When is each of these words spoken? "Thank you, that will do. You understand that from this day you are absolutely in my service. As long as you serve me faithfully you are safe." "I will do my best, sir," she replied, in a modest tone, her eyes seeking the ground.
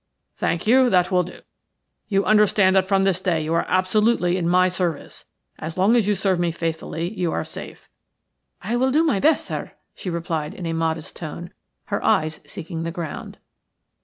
"Thank 0.33 0.65
you, 0.65 0.89
that 0.89 1.11
will 1.11 1.21
do. 1.21 1.41
You 2.07 2.25
understand 2.25 2.75
that 2.75 2.87
from 2.87 3.03
this 3.03 3.21
day 3.21 3.43
you 3.43 3.53
are 3.53 3.65
absolutely 3.67 4.35
in 4.35 4.49
my 4.49 4.67
service. 4.67 5.25
As 5.59 5.77
long 5.77 5.95
as 5.95 6.07
you 6.07 6.15
serve 6.15 6.39
me 6.39 6.51
faithfully 6.51 7.13
you 7.13 7.31
are 7.31 7.45
safe." 7.45 7.87
"I 8.63 8.77
will 8.77 8.89
do 8.89 9.03
my 9.03 9.19
best, 9.19 9.45
sir," 9.45 9.73
she 9.93 10.09
replied, 10.09 10.55
in 10.55 10.65
a 10.65 10.73
modest 10.73 11.15
tone, 11.15 11.51
her 11.93 12.03
eyes 12.03 12.39
seeking 12.47 12.81
the 12.81 12.89
ground. 12.89 13.37